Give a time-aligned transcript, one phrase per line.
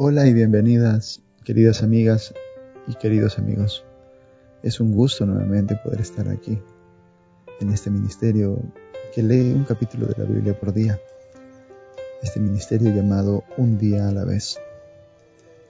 [0.00, 2.32] Hola y bienvenidas, queridas amigas
[2.86, 3.84] y queridos amigos.
[4.62, 6.56] Es un gusto nuevamente poder estar aquí,
[7.60, 8.62] en este ministerio
[9.12, 11.00] que lee un capítulo de la Biblia por día.
[12.22, 14.60] Este ministerio llamado Un día a la vez.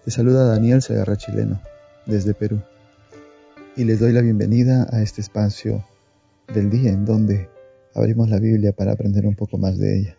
[0.04, 1.62] Te saluda Daniel Segarra Chileno,
[2.04, 2.60] desde Perú.
[3.76, 5.86] Y les doy la bienvenida a este espacio
[6.52, 7.48] del día en donde
[7.94, 10.17] abrimos la Biblia para aprender un poco más de ella.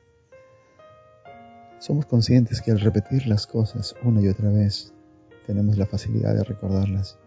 [1.79, 4.93] Somos conscientes que al repetir las cosas una y otra vez,
[5.47, 7.17] tenemos la facilidad de recordarlas.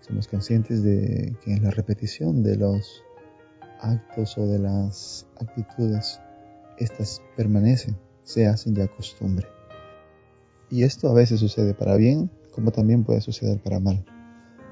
[0.00, 3.02] Somos conscientes de que en la repetición de los
[3.80, 6.20] actos o de las actitudes,
[6.76, 9.48] estas permanecen, se hacen ya costumbre.
[10.68, 14.04] Y esto a veces sucede para bien, como también puede suceder para mal.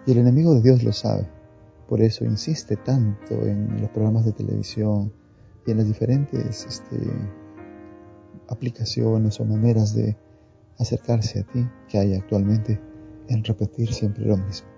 [0.07, 1.27] Y el enemigo de Dios lo sabe.
[1.89, 5.11] Por eso insiste tanto en los programas de televisión
[5.67, 6.99] y en las diferentes este,
[8.49, 10.17] aplicaciones o maneras de
[10.79, 12.81] acercarse a ti que hay actualmente
[13.29, 14.69] en repetir siempre lo mismo.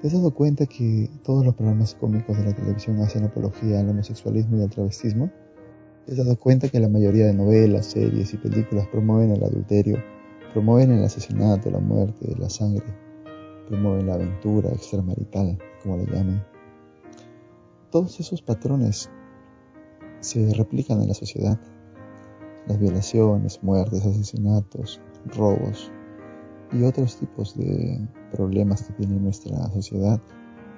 [0.00, 3.88] ¿Te has dado cuenta que todos los programas cómicos de la televisión hacen apología al
[3.88, 5.30] homosexualismo y al travestismo?
[6.06, 9.98] ¿Te has dado cuenta que la mayoría de novelas, series y películas promueven el adulterio,
[10.52, 12.86] promueven el asesinato, la muerte, la sangre,
[13.66, 16.46] promueven la aventura extramarital, como le llaman?
[17.90, 19.10] Todos esos patrones
[20.20, 21.58] se replican en la sociedad
[22.68, 25.90] las violaciones, muertes, asesinatos, robos
[26.72, 30.20] y otros tipos de problemas que tiene nuestra sociedad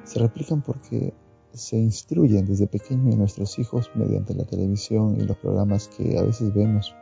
[0.05, 1.13] se replican porque
[1.53, 6.23] se instruyen desde pequeño a nuestros hijos mediante la televisión y los programas que a
[6.23, 6.95] veces vemos,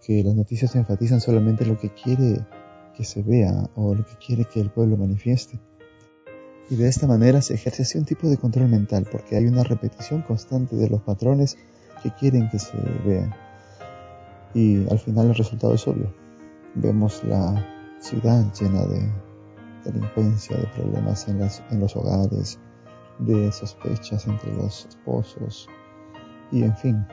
[0.00, 2.46] que las noticias enfatizan solamente lo que quiere
[2.96, 5.60] que se vea o lo que quiere que el pueblo manifieste.
[6.70, 9.64] Y de esta manera se ejerce así un tipo de control mental porque hay una
[9.64, 11.56] repetición constante de los patrones
[12.02, 12.76] que quieren que se
[13.06, 13.34] vean.
[14.54, 16.12] Y al final el resultado es obvio.
[16.74, 17.64] Vemos la
[18.00, 19.12] ciudad llena de
[19.84, 22.58] delincuencia, de problemas en, las, en los hogares,
[23.18, 25.68] de sospechas entre los esposos
[26.50, 27.06] y en fin,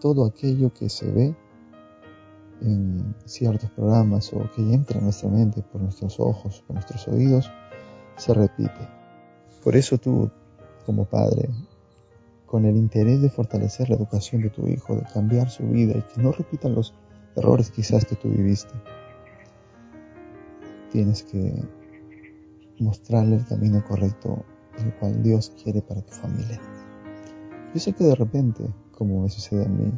[0.00, 1.34] todo aquello que se ve
[2.60, 7.50] en ciertos programas o que entra en nuestra mente por nuestros ojos, por nuestros oídos,
[8.16, 8.88] se repite.
[9.62, 10.30] Por eso tú,
[10.84, 11.48] como padre,
[12.54, 16.02] con el interés de fortalecer la educación de tu hijo, de cambiar su vida y
[16.02, 16.94] que no repitan los
[17.34, 18.72] errores quizás que tú viviste.
[20.92, 21.52] Tienes que
[22.78, 24.44] mostrarle el camino correcto,
[24.78, 26.60] el cual Dios quiere para tu familia.
[27.74, 29.92] Yo sé que de repente, como me sucede a mí,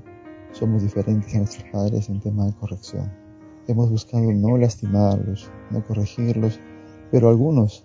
[0.53, 3.13] somos diferentes a nuestros padres en tema de corrección.
[3.69, 6.59] Hemos buscado no lastimarlos, no corregirlos,
[7.11, 7.85] pero algunos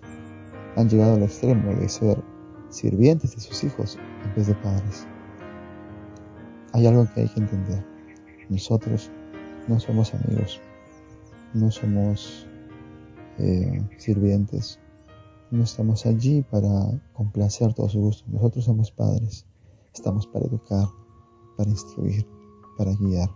[0.76, 2.31] han llegado al extremo de ser
[2.72, 5.06] sirvientes de sus hijos en vez de padres.
[6.72, 7.84] Hay algo que hay que entender.
[8.48, 9.10] Nosotros
[9.68, 10.60] no somos amigos,
[11.54, 12.46] no somos
[13.38, 14.80] eh, sirvientes,
[15.50, 16.68] no estamos allí para
[17.12, 18.28] complacer todos sus gustos.
[18.28, 19.46] Nosotros somos padres,
[19.94, 20.88] estamos para educar,
[21.56, 22.26] para instruir,
[22.78, 23.30] para guiar.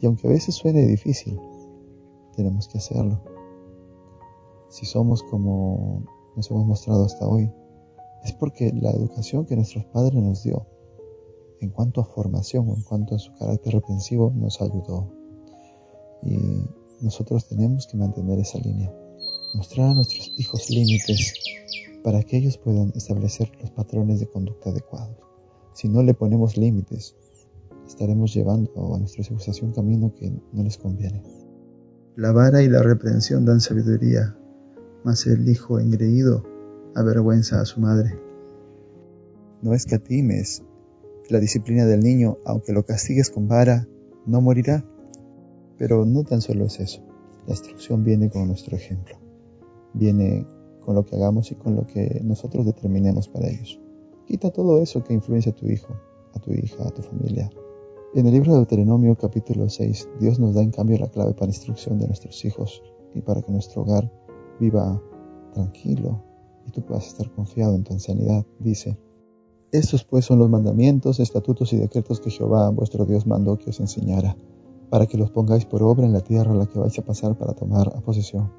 [0.00, 1.38] Y aunque a veces suene difícil,
[2.36, 3.20] tenemos que hacerlo.
[4.68, 6.04] Si somos como
[6.36, 7.50] nos hemos mostrado hasta hoy,
[8.24, 10.66] es porque la educación que nuestros padres nos dio
[11.60, 15.12] en cuanto a formación o en cuanto a su carácter reprensivo nos ayudó.
[16.22, 16.38] Y
[17.00, 18.92] nosotros tenemos que mantener esa línea,
[19.54, 21.34] mostrar a nuestros hijos límites
[22.02, 25.16] para que ellos puedan establecer los patrones de conducta adecuados.
[25.74, 27.14] Si no le ponemos límites,
[27.86, 31.22] estaremos llevando a nuestros hijos hacia un camino que no les conviene.
[32.16, 34.36] La vara y la reprensión dan sabiduría,
[35.04, 36.42] mas el hijo engreído
[36.98, 38.18] avergüenza a su madre.
[39.62, 40.62] No escatimes
[41.28, 43.86] la disciplina del niño, aunque lo castigues con vara,
[44.26, 44.84] no morirá.
[45.76, 47.02] Pero no tan solo es eso.
[47.46, 49.16] La instrucción viene con nuestro ejemplo.
[49.94, 50.46] Viene
[50.84, 53.80] con lo que hagamos y con lo que nosotros determinemos para ellos.
[54.26, 55.94] Quita todo eso que influencia a tu hijo,
[56.34, 57.48] a tu hija, a tu familia.
[58.14, 61.50] En el libro de Deuteronomio capítulo 6, Dios nos da en cambio la clave para
[61.50, 62.82] instrucción de nuestros hijos
[63.14, 64.10] y para que nuestro hogar
[64.58, 65.00] viva
[65.52, 66.27] tranquilo,
[66.68, 68.98] y tú puedas estar confiado en tu ancianidad, dice,
[69.72, 73.80] estos pues son los mandamientos, estatutos y decretos que Jehová vuestro Dios mandó que os
[73.80, 74.36] enseñara,
[74.90, 77.36] para que los pongáis por obra en la tierra a la que vais a pasar
[77.38, 78.52] para tomar a posesión,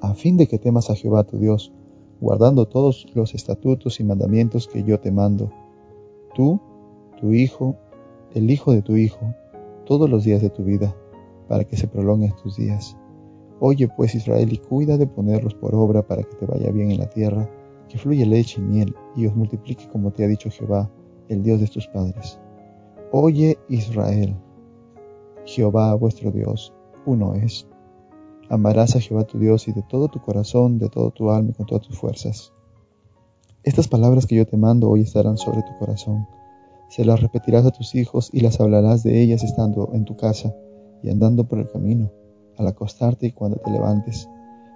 [0.00, 1.72] a fin de que temas a Jehová tu Dios,
[2.20, 5.50] guardando todos los estatutos y mandamientos que yo te mando,
[6.34, 6.60] tú,
[7.20, 7.76] tu hijo,
[8.34, 9.34] el hijo de tu hijo,
[9.86, 10.96] todos los días de tu vida,
[11.48, 12.96] para que se prolonguen tus días
[13.64, 16.98] Oye pues Israel y cuida de ponerlos por obra para que te vaya bien en
[16.98, 17.48] la tierra,
[17.88, 20.90] que fluya leche y miel, y os multiplique como te ha dicho Jehová,
[21.28, 22.40] el Dios de tus padres.
[23.12, 24.34] Oye Israel,
[25.44, 26.74] Jehová vuestro Dios,
[27.06, 27.68] uno es.
[28.48, 31.54] Amarás a Jehová tu Dios y de todo tu corazón, de todo tu alma y
[31.54, 32.52] con todas tus fuerzas.
[33.62, 36.26] Estas palabras que yo te mando hoy estarán sobre tu corazón.
[36.88, 40.52] Se las repetirás a tus hijos y las hablarás de ellas estando en tu casa
[41.00, 42.10] y andando por el camino,
[42.56, 44.28] al acostarte y cuando te levantes.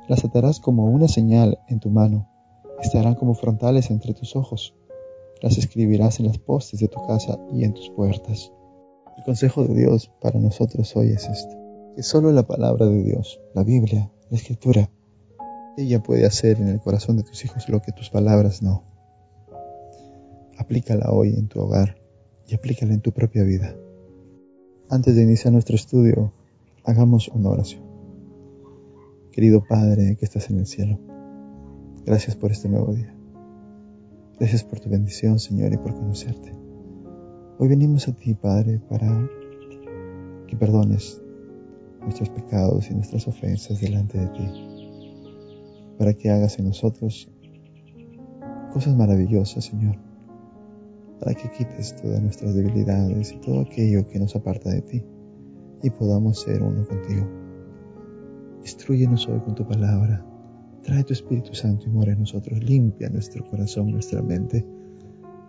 [0.08, 2.28] Las atarás como una señal en tu mano,
[2.80, 4.74] estarán como frontales entre tus ojos.
[5.42, 8.52] Las escribirás en las postes de tu casa y en tus puertas.
[9.16, 11.56] El consejo de Dios para nosotros hoy es esto,
[11.94, 14.90] que solo la palabra de Dios, la Biblia, la Escritura,
[15.76, 18.82] ella puede hacer en el corazón de tus hijos lo que tus palabras no.
[20.56, 21.98] Aplícala hoy en tu hogar
[22.46, 23.76] y aplícala en tu propia vida.
[24.88, 26.32] Antes de iniciar nuestro estudio,
[26.86, 27.82] hagamos una oración.
[29.32, 31.00] Querido Padre que estás en el cielo,
[32.06, 33.12] gracias por este nuevo día.
[34.38, 36.54] Gracias por tu bendición, Señor, y por conocerte.
[37.58, 39.28] Hoy venimos a ti, Padre, para
[40.46, 41.20] que perdones
[42.02, 44.48] nuestros pecados y nuestras ofensas delante de ti,
[45.98, 47.28] para que hagas en nosotros
[48.72, 49.96] cosas maravillosas, Señor,
[51.18, 55.04] para que quites todas nuestras debilidades y todo aquello que nos aparta de ti
[55.82, 57.26] y podamos ser uno contigo.
[58.62, 60.24] Instruyenos hoy con tu palabra.
[60.82, 62.62] Trae tu Espíritu Santo y mora en nosotros.
[62.62, 64.66] Limpia nuestro corazón, nuestra mente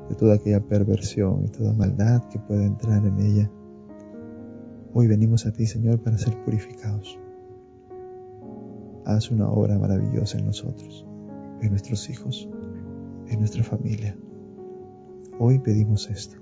[0.09, 3.51] de toda aquella perversión y toda maldad que pueda entrar en ella.
[4.93, 7.19] Hoy venimos a ti, Señor, para ser purificados.
[9.05, 11.05] Haz una obra maravillosa en nosotros,
[11.61, 12.49] en nuestros hijos,
[13.27, 14.17] en nuestra familia.
[15.39, 16.37] Hoy pedimos esto.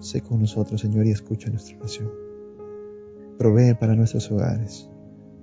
[0.00, 2.27] Sé con nosotros, Señor, y escucha nuestra oración.
[3.38, 4.90] Provee para nuestros hogares,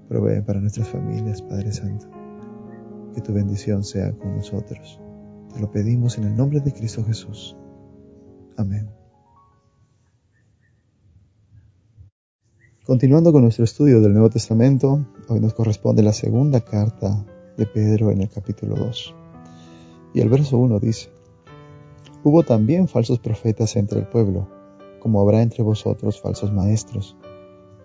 [0.09, 2.05] provee para nuestras familias, Padre Santo.
[3.13, 4.99] Que tu bendición sea con nosotros.
[5.53, 7.55] Te lo pedimos en el nombre de Cristo Jesús.
[8.57, 8.89] Amén.
[12.85, 17.25] Continuando con nuestro estudio del Nuevo Testamento, hoy nos corresponde la segunda carta
[17.57, 19.15] de Pedro en el capítulo 2.
[20.13, 21.09] Y el verso 1 dice,
[22.25, 24.49] Hubo también falsos profetas entre el pueblo,
[24.99, 27.15] como habrá entre vosotros falsos maestros,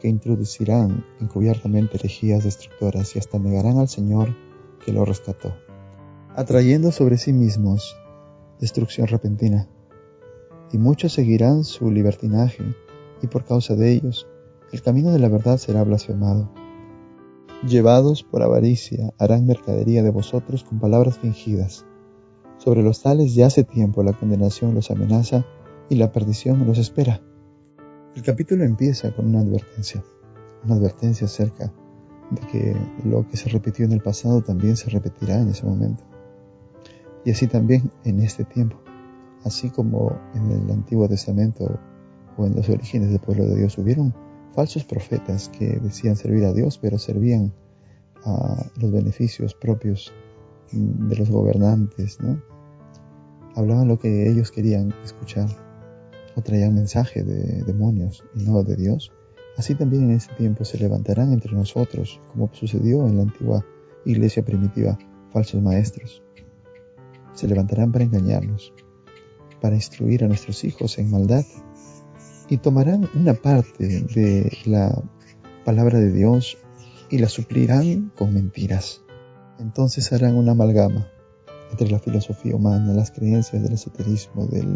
[0.00, 4.35] que introducirán encubiertamente herejías destructoras y hasta negarán al Señor
[4.85, 5.55] que lo rescató,
[6.35, 7.97] atrayendo sobre sí mismos
[8.58, 9.69] destrucción repentina.
[10.73, 12.64] Y muchos seguirán su libertinaje,
[13.23, 14.26] y por causa de ellos
[14.73, 16.50] el camino de la verdad será blasfemado.
[17.67, 21.85] Llevados por avaricia harán mercadería de vosotros con palabras fingidas
[22.61, 25.47] sobre los tales ya hace tiempo la condenación los amenaza
[25.88, 27.23] y la perdición los espera.
[28.17, 30.03] El capítulo empieza con una advertencia,
[30.65, 31.73] una advertencia acerca
[32.33, 36.03] de que lo que se repitió en el pasado también se repetirá en ese momento.
[37.25, 38.81] Y así también en este tiempo,
[39.45, 41.79] así como en el Antiguo Testamento
[42.37, 44.12] o en los orígenes del pueblo de Dios hubieron
[44.55, 47.53] falsos profetas que decían servir a Dios, pero servían
[48.25, 50.12] a los beneficios propios
[50.73, 52.43] de los gobernantes, ¿no?
[53.55, 55.69] Hablaban lo que ellos querían escuchar
[56.40, 59.12] o traían mensaje de demonios y no de Dios.
[59.56, 63.64] Así también en ese tiempo se levantarán entre nosotros, como sucedió en la antigua
[64.06, 64.98] iglesia primitiva,
[65.32, 66.22] falsos maestros.
[67.34, 68.72] Se levantarán para engañarnos,
[69.60, 71.44] para instruir a nuestros hijos en maldad
[72.48, 75.02] y tomarán una parte de la
[75.64, 76.59] palabra de Dios
[77.11, 79.02] y la suplirán con mentiras.
[79.59, 81.06] Entonces harán una amalgama
[81.70, 84.75] entre la filosofía humana, las creencias del esoterismo, del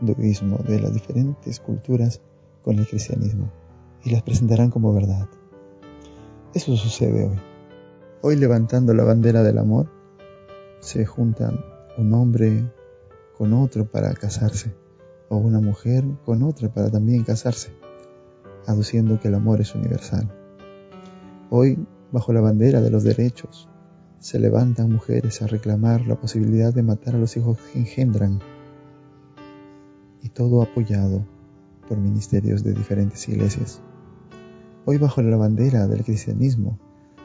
[0.00, 2.20] hinduismo, de las diferentes culturas
[2.64, 3.50] con el cristianismo
[4.04, 5.28] y las presentarán como verdad.
[6.54, 7.38] Eso sucede hoy.
[8.22, 9.88] Hoy levantando la bandera del amor,
[10.80, 11.60] se juntan
[11.96, 12.70] un hombre
[13.36, 14.74] con otro para casarse
[15.28, 17.70] o una mujer con otra para también casarse,
[18.66, 20.28] aduciendo que el amor es universal.
[21.50, 21.78] Hoy,
[22.10, 23.68] bajo la bandera de los derechos,
[24.18, 28.40] se levantan mujeres a reclamar la posibilidad de matar a los hijos que engendran,
[30.22, 31.24] y todo apoyado
[31.88, 33.82] por ministerios de diferentes iglesias.
[34.84, 36.78] Hoy bajo la bandera del cristianismo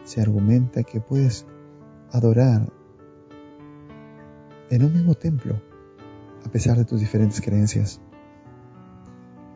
[0.04, 1.46] se argumenta que puedes
[2.12, 2.72] adorar
[4.70, 5.62] en un mismo templo,
[6.46, 8.02] a pesar de tus diferentes creencias.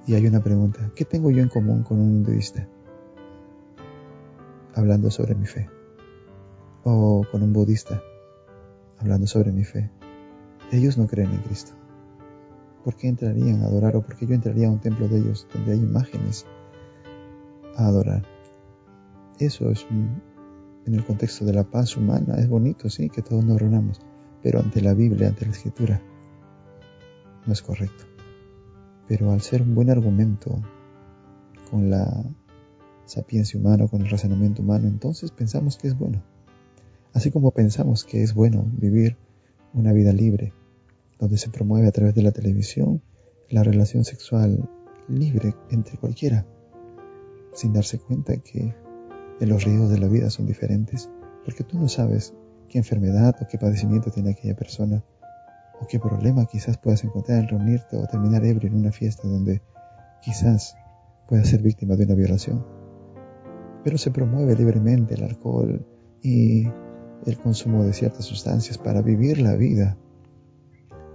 [0.06, 2.68] Y hay una pregunta, ¿qué tengo yo en común con un hinduista?
[4.76, 5.70] Hablando sobre mi fe
[6.84, 8.02] o con un budista
[9.00, 9.90] hablando sobre mi fe.
[10.72, 11.74] Ellos no creen en Cristo.
[12.90, 15.48] ¿Por qué entrarían a adorar o por qué yo entraría a un templo de ellos
[15.54, 16.48] donde hay imágenes
[17.76, 18.26] a adorar?
[19.38, 22.38] Eso es en el contexto de la paz humana.
[22.40, 24.02] Es bonito, sí, que todos nos reunamos,
[24.42, 26.02] pero ante la Biblia, ante la Escritura,
[27.46, 28.06] no es correcto.
[29.08, 30.60] Pero al ser un buen argumento
[31.70, 32.26] con la
[33.06, 36.24] sapiencia humana, con el razonamiento humano, entonces pensamos que es bueno.
[37.14, 39.16] Así como pensamos que es bueno vivir
[39.76, 40.54] una vida libre,
[41.20, 43.02] donde se promueve a través de la televisión
[43.50, 44.70] la relación sexual
[45.08, 46.46] libre entre cualquiera,
[47.54, 48.76] sin darse cuenta que
[49.42, 51.10] los riesgos de la vida son diferentes,
[51.46, 52.34] porque tú no sabes
[52.70, 55.04] qué enfermedad o qué padecimiento tiene aquella persona,
[55.82, 59.62] o qué problema quizás puedas encontrar en reunirte o terminar ebrio en una fiesta donde
[60.22, 60.76] quizás
[61.28, 62.66] puedas ser víctima de una violación.
[63.84, 65.86] Pero se promueve libremente el alcohol
[66.22, 66.66] y
[67.26, 69.98] el consumo de ciertas sustancias para vivir la vida.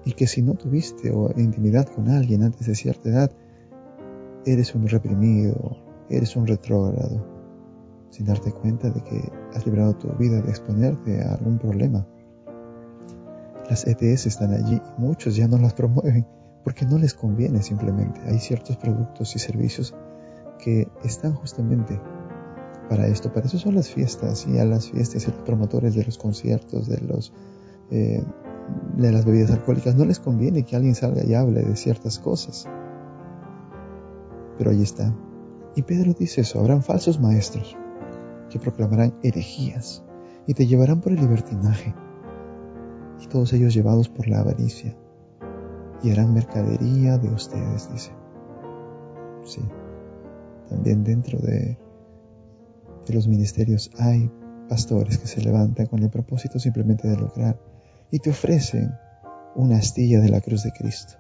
[0.05, 3.31] Y que si no tuviste intimidad con alguien antes de cierta edad,
[4.45, 5.77] eres un reprimido,
[6.11, 7.27] eres un retrógrado,
[8.11, 12.07] sin darte cuenta de que has librado tu vida de exponerte a algún problema.
[13.69, 16.27] Las ETS están allí y muchos ya no las promueven
[16.63, 18.21] porque no les conviene simplemente.
[18.27, 19.95] Hay ciertos productos y servicios
[20.59, 22.01] que están justamente
[22.89, 23.33] para esto.
[23.33, 26.89] Para eso son las fiestas y a las fiestas y los promotores de los conciertos,
[26.89, 27.33] de los
[27.91, 28.23] eh,
[28.97, 32.69] de las bebidas alcohólicas, no les conviene que alguien salga y hable de ciertas cosas.
[34.57, 35.15] Pero ahí está.
[35.75, 37.77] Y Pedro dice eso, habrán falsos maestros
[38.51, 40.05] que proclamarán herejías
[40.47, 41.95] y te llevarán por el libertinaje,
[43.21, 44.97] y todos ellos llevados por la avaricia,
[46.03, 48.13] y harán mercadería de ustedes, dice.
[49.45, 49.63] Sí,
[50.69, 51.79] también dentro de
[53.07, 54.31] de los ministerios hay
[54.69, 57.61] pastores que se levantan con el propósito simplemente de lograr
[58.11, 58.95] y te ofrecen
[59.55, 61.15] una astilla de la cruz de Cristo,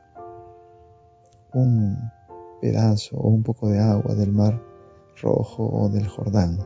[1.53, 2.11] un
[2.61, 4.61] pedazo o un poco de agua del mar
[5.21, 6.59] rojo o del Jordán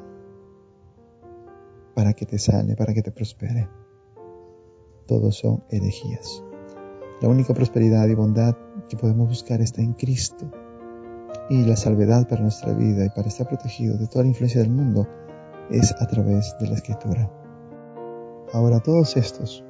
[1.94, 3.68] para que te sane, para que te prospere.
[5.06, 6.44] Todos son herejías.
[7.20, 8.54] La única prosperidad y bondad
[8.88, 10.50] que podemos buscar está en Cristo
[11.50, 14.70] y la salvedad para nuestra vida y para estar protegido de toda la influencia del
[14.70, 15.08] mundo
[15.70, 17.30] es a través de la escritura.
[18.52, 19.64] Ahora todos estos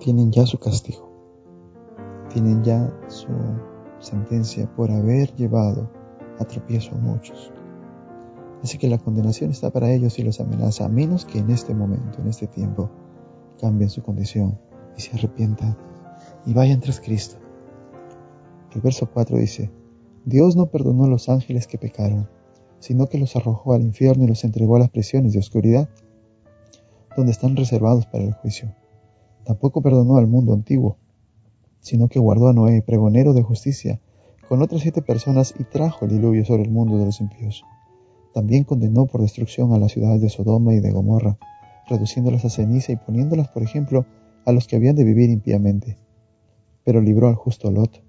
[0.00, 1.10] tienen ya su castigo,
[2.32, 3.28] tienen ya su
[3.98, 5.90] sentencia por haber llevado
[6.38, 7.52] a tropiezo a muchos.
[8.62, 11.74] Así que la condenación está para ellos y los amenaza, a menos que en este
[11.74, 12.90] momento, en este tiempo,
[13.60, 14.58] cambien su condición
[14.96, 15.76] y se arrepientan
[16.46, 17.36] y vayan tras Cristo.
[18.74, 19.70] El verso 4 dice,
[20.24, 22.28] Dios no perdonó a los ángeles que pecaron,
[22.80, 25.88] sino que los arrojó al infierno y los entregó a las prisiones de oscuridad,
[27.16, 28.74] donde están reservados para el juicio.
[29.48, 30.98] Tampoco perdonó al mundo antiguo,
[31.80, 33.98] sino que guardó a Noé, pregonero de justicia,
[34.46, 37.64] con otras siete personas y trajo el diluvio sobre el mundo de los impíos.
[38.34, 41.38] También condenó por destrucción a las ciudades de Sodoma y de Gomorra,
[41.88, 44.04] reduciéndolas a ceniza y poniéndolas, por ejemplo,
[44.44, 45.96] a los que habían de vivir impíamente.
[46.84, 48.02] Pero libró al justo Lot,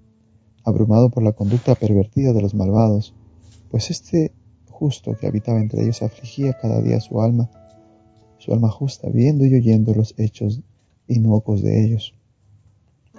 [0.62, 3.14] abrumado por la conducta pervertida de los malvados,
[3.70, 4.34] pues este
[4.68, 7.48] justo que habitaba entre ellos afligía cada día su alma,
[8.36, 10.60] su alma justa, viendo y oyendo los hechos
[11.10, 12.14] inocuos de ellos.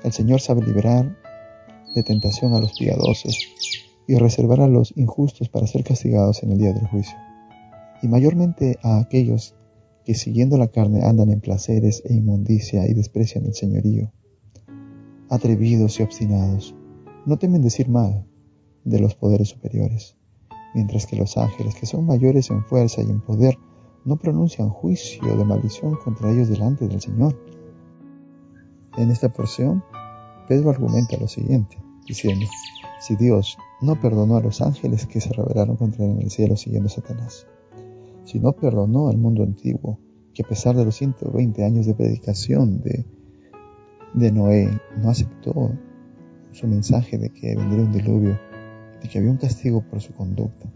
[0.04, 1.18] El Señor sabe liberar
[1.94, 3.38] de tentación a los piadosos
[4.08, 7.18] y reservar a los injustos para ser castigados en el día del juicio,
[8.02, 9.56] y mayormente a aquellos
[10.06, 14.12] que siguiendo la carne andan en placeres e inmundicia y desprecian el señorío,
[15.30, 16.76] atrevidos y obstinados,
[17.26, 18.26] no temen decir mal
[18.84, 20.18] de los poderes superiores,
[20.74, 23.58] mientras que los ángeles, que son mayores en fuerza y en poder,
[24.06, 27.40] no pronuncian juicio de maldición contra ellos delante del Señor.
[28.98, 29.84] En esta porción,
[30.48, 32.46] Pedro argumenta lo siguiente, diciendo,
[33.00, 36.58] si Dios no perdonó a los ángeles que se rebelaron contra él en el cielo
[36.58, 37.48] siguiendo a Satanás,
[38.26, 39.98] si no perdonó al mundo antiguo,
[40.34, 43.06] que a pesar de los 120 años de predicación de,
[44.14, 44.70] de Noé,
[45.02, 45.72] no aceptó
[46.52, 48.40] su mensaje de que vendría un diluvio,
[49.02, 50.72] de que había un castigo por su conducta.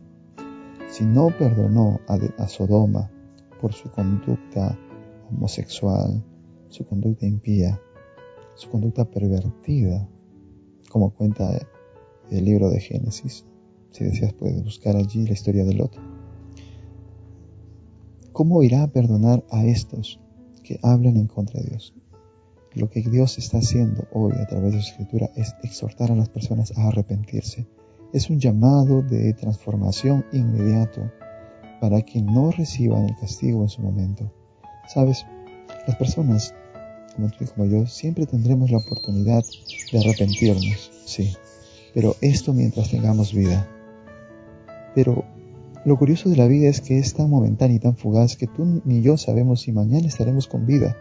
[0.88, 3.12] Si no perdonó a, Sodoma
[3.62, 4.78] por su conducta
[5.30, 6.24] homosexual,
[6.70, 7.80] su conducta impía,
[8.56, 10.08] su conducta pervertida,
[10.90, 11.60] como cuenta
[12.32, 13.46] el libro de Génesis.
[13.92, 15.98] Si deseas puedes buscar allí la historia de Lot.
[18.32, 20.20] ¿Cómo irá a perdonar a estos
[20.64, 21.94] que hablan en contra de Dios?
[22.74, 26.28] Lo que Dios está haciendo hoy a través de su escritura es exhortar a las
[26.28, 27.66] personas a arrepentirse.
[28.12, 31.10] Es un llamado de transformación inmediato
[31.80, 34.30] para que no reciban el castigo en su momento.
[34.94, 35.26] Sabes,
[35.88, 36.54] las personas
[37.16, 39.44] como tú y como yo siempre tendremos la oportunidad
[39.92, 41.34] de arrepentirnos, sí,
[41.94, 43.68] pero esto mientras tengamos vida.
[44.94, 45.26] Pero
[45.86, 48.82] lo curioso de la vida es que es tan momentánea y tan fugaz que tú
[48.86, 50.98] ni yo sabemos si mañana estaremos con vida.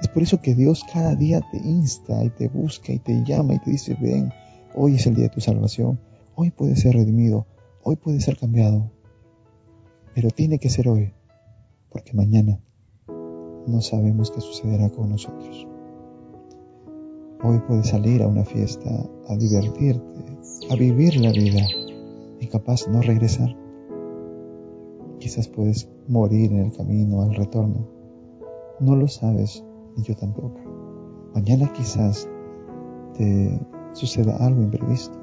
[0.00, 3.54] Es por eso que Dios cada día te insta y te busca y te llama
[3.54, 4.32] y te dice, ven,
[4.74, 6.00] hoy es el día de tu salvación,
[6.34, 7.46] hoy puedes ser redimido,
[7.82, 8.90] hoy puedes ser cambiado.
[10.14, 11.12] pero tiene que ser hoy,
[11.90, 12.60] porque mañana
[13.66, 15.66] no sabemos qué sucederá con nosotros.
[17.42, 18.90] Hoy puedes salir a una fiesta,
[19.28, 20.38] a divertirte,
[20.70, 21.62] a vivir la vida
[22.38, 23.56] y capaz no regresar.
[25.18, 27.86] Quizás puedes morir en el camino al retorno.
[28.80, 29.64] No lo sabes,
[29.96, 30.60] ni yo tampoco.
[31.34, 32.28] Mañana quizás
[33.16, 33.60] te
[33.92, 35.18] suceda algo imprevisto.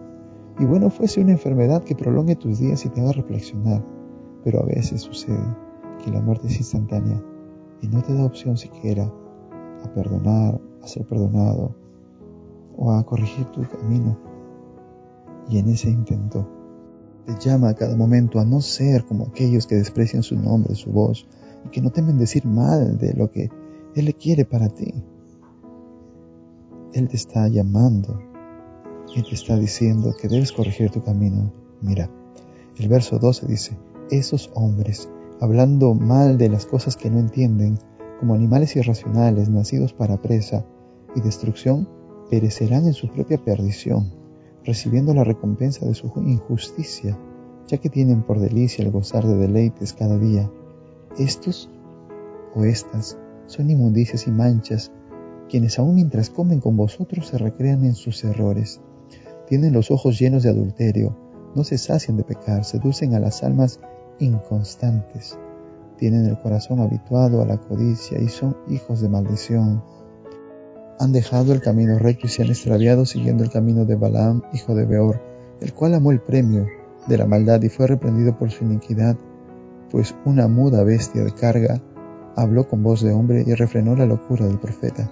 [0.59, 3.83] Y bueno, fuese una enfermedad que prolongue tus días y te haga reflexionar.
[4.43, 5.55] Pero a veces sucede
[6.03, 7.21] que la muerte es instantánea
[7.81, 9.11] y no te da opción siquiera
[9.83, 11.75] a perdonar, a ser perdonado
[12.77, 14.17] o a corregir tu camino.
[15.49, 16.47] Y en ese intento
[17.25, 20.91] te llama a cada momento a no ser como aquellos que desprecian su nombre, su
[20.91, 21.27] voz,
[21.65, 23.49] y que no temen decir mal de lo que
[23.95, 24.93] Él le quiere para ti.
[26.93, 28.19] Él te está llamando
[29.15, 31.51] y te está diciendo que debes corregir tu camino.
[31.81, 32.09] Mira,
[32.77, 33.77] el verso 12 dice,
[34.09, 37.77] esos hombres, hablando mal de las cosas que no entienden,
[38.19, 40.65] como animales irracionales nacidos para presa
[41.15, 41.87] y destrucción,
[42.29, 44.11] perecerán en su propia perdición,
[44.63, 47.17] recibiendo la recompensa de su injusticia,
[47.67, 50.49] ya que tienen por delicia el gozar de deleites cada día.
[51.17, 51.69] Estos
[52.55, 54.91] o estas son inmundicias y manchas,
[55.49, 58.81] quienes aun mientras comen con vosotros se recrean en sus errores.
[59.47, 61.15] Tienen los ojos llenos de adulterio,
[61.55, 63.79] no se sacian de pecar, seducen a las almas
[64.19, 65.37] inconstantes.
[65.97, 69.81] Tienen el corazón habituado a la codicia y son hijos de maldición
[70.99, 74.73] han dejado el camino recto y se han extraviado siguiendo el camino de Balaam, hijo
[74.73, 75.21] de Beor,
[75.61, 76.65] el cual amó el premio
[77.07, 79.15] de la maldad y fue reprendido por su iniquidad,
[79.91, 81.81] pues una muda bestia de carga
[82.35, 85.09] habló con voz de hombre y refrenó la locura del profeta.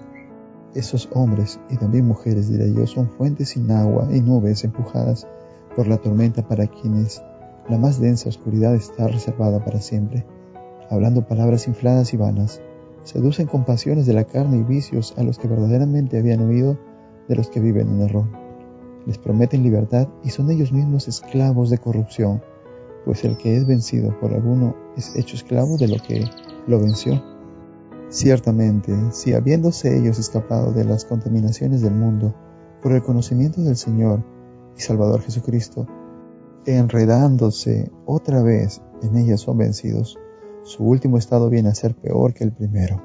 [0.74, 5.26] Esos hombres y también mujeres, diré yo, son fuentes sin agua y nubes empujadas
[5.76, 7.22] por la tormenta para quienes
[7.68, 10.24] la más densa oscuridad está reservada para siempre,
[10.90, 12.60] hablando palabras infladas y vanas
[13.06, 16.76] seducen con pasiones de la carne y vicios a los que verdaderamente habían oído
[17.28, 18.26] de los que viven en error.
[19.06, 22.42] Les prometen libertad y son ellos mismos esclavos de corrupción,
[23.04, 26.24] pues el que es vencido por alguno es hecho esclavo de lo que
[26.66, 27.22] lo venció.
[28.08, 32.34] Ciertamente, si habiéndose ellos escapado de las contaminaciones del mundo
[32.82, 34.24] por el conocimiento del Señor
[34.76, 35.86] y Salvador Jesucristo,
[36.66, 40.18] enredándose otra vez en ellas son vencidos,
[40.64, 43.00] su último estado viene a ser peor que el primero.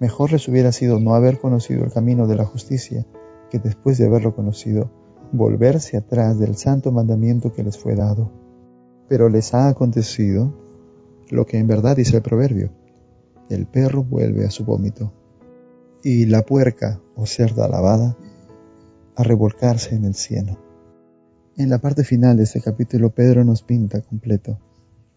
[0.00, 3.06] Mejor les hubiera sido no haber conocido el camino de la justicia
[3.50, 4.90] que después de haberlo conocido,
[5.30, 8.30] volverse atrás del santo mandamiento que les fue dado.
[9.08, 10.52] Pero les ha acontecido
[11.30, 12.70] lo que en verdad dice el proverbio.
[13.48, 15.12] El perro vuelve a su vómito
[16.02, 18.16] y la puerca o cerda lavada
[19.14, 20.71] a revolcarse en el cieno.
[21.58, 24.58] En la parte final de este capítulo Pedro nos pinta completo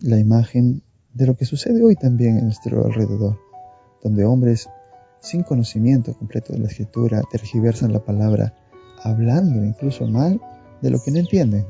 [0.01, 0.81] la imagen
[1.13, 3.39] de lo que sucede hoy también en nuestro alrededor,
[4.03, 4.67] donde hombres
[5.21, 8.53] sin conocimiento completo de la escritura tergiversan la palabra,
[9.01, 10.41] hablando incluso mal
[10.81, 11.65] de lo que no entienden.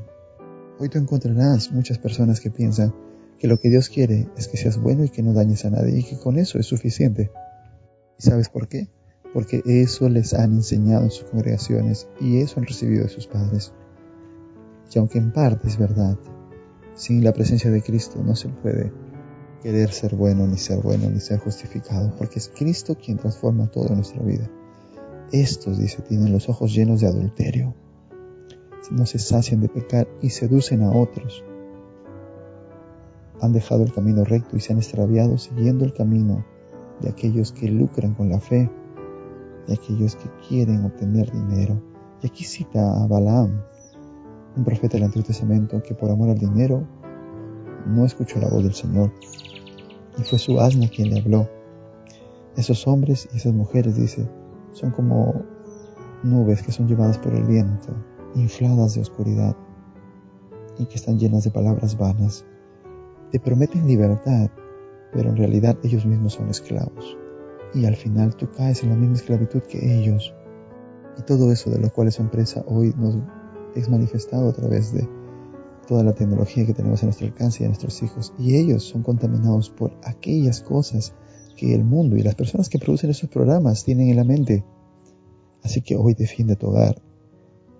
[0.80, 2.92] Hoy tú encontrarás muchas personas que piensan
[3.38, 6.00] que lo que Dios quiere es que seas bueno y que no dañes a nadie
[6.00, 7.30] y que con eso es suficiente.
[8.18, 8.88] ¿Y sabes por qué?
[9.32, 13.72] Porque eso les han enseñado en sus congregaciones y eso han recibido de sus padres.
[14.92, 16.16] Y aunque en parte es verdad,
[16.94, 18.92] sin la presencia de Cristo no se puede
[19.62, 23.94] querer ser bueno, ni ser bueno, ni ser justificado, porque es Cristo quien transforma toda
[23.94, 24.48] nuestra vida.
[25.32, 27.74] Estos, dice, tienen los ojos llenos de adulterio.
[28.90, 31.44] No se sacian de pecar y seducen a otros.
[33.40, 36.44] Han dejado el camino recto y se han extraviado siguiendo el camino
[37.00, 38.70] de aquellos que lucran con la fe,
[39.66, 41.82] de aquellos que quieren obtener dinero.
[42.22, 43.62] Y aquí cita a Balaam,
[44.56, 46.86] un profeta del Antiguo Testamento que por amor al dinero
[47.86, 49.12] no escuchó la voz del Señor
[50.18, 51.48] y fue su asna quien le habló.
[52.56, 54.26] Esos hombres y esas mujeres, dice,
[54.72, 55.44] son como
[56.22, 57.92] nubes que son llevadas por el viento,
[58.34, 59.54] infladas de oscuridad
[60.78, 62.46] y que están llenas de palabras vanas.
[63.30, 64.50] Te prometen libertad,
[65.12, 67.16] pero en realidad ellos mismos son esclavos.
[67.74, 70.34] Y al final tú caes en la misma esclavitud que ellos.
[71.18, 73.18] Y todo eso de lo cual son presa hoy nos
[73.76, 75.08] es manifestado a través de
[75.86, 78.34] toda la tecnología que tenemos a nuestro alcance y a nuestros hijos.
[78.38, 81.14] Y ellos son contaminados por aquellas cosas
[81.56, 84.64] que el mundo y las personas que producen esos programas tienen en la mente.
[85.62, 87.00] Así que hoy defiende tu hogar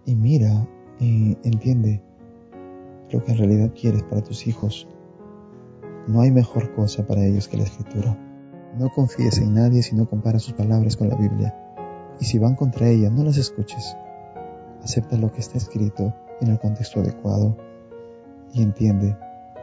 [0.05, 2.03] y mira y entiende
[3.11, 4.89] lo que en realidad quieres para tus hijos.
[6.09, 8.17] No hay mejor cosa para ellos que la escritura.
[8.79, 11.55] No confíes en nadie si no comparas sus palabras con la Biblia.
[12.21, 13.97] Y si van contra ella, no las escuches.
[14.87, 17.57] Acepta lo que está escrito en el contexto adecuado
[18.53, 19.17] y entiende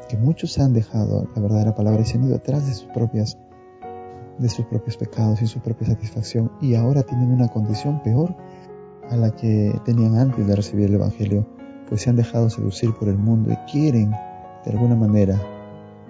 [0.09, 3.37] que muchos han dejado la verdadera palabra y se han ido atrás de sus propias
[4.37, 8.35] de sus propios pecados y su propia satisfacción y ahora tienen una condición peor
[9.11, 11.47] a la que tenían antes de recibir el Evangelio,
[11.87, 15.41] pues se han dejado seducir por el mundo y quieren, de alguna manera,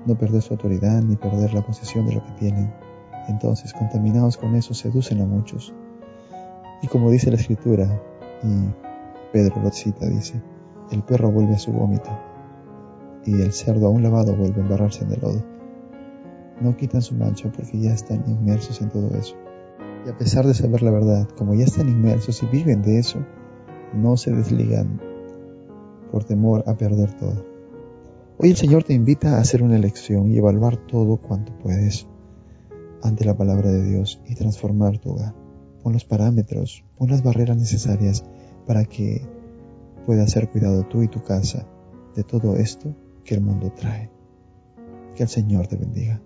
[0.07, 2.73] no perder su autoridad ni perder la posesión de lo que tienen.
[3.27, 5.71] Entonces, contaminados con eso, seducen a muchos.
[6.81, 8.01] Y como dice la Escritura,
[8.43, 8.92] y
[9.33, 10.39] Pedro lo cita, dice,
[10.91, 12.09] el perro vuelve a su vómito
[13.25, 15.43] y el cerdo aún lavado vuelve a embarrarse en el lodo.
[16.61, 19.35] No quitan su mancha porque ya están inmersos en todo eso.
[20.05, 23.25] Y a pesar de saber la verdad, como ya están inmersos y viven de eso,
[23.95, 25.01] no se desligan
[26.11, 27.43] por temor a perder todo.
[28.37, 32.07] Hoy el Señor te invita a hacer una elección y evaluar todo cuanto puedes
[33.01, 35.33] ante la palabra de Dios y transformar tu hogar.
[35.81, 38.23] Pon los parámetros, pon las barreras necesarias
[38.65, 39.21] para que
[40.05, 41.67] puedas ser cuidado tú y tu casa
[42.15, 44.09] de todo esto que el mundo trae.
[45.15, 46.21] Que el Señor te bendiga.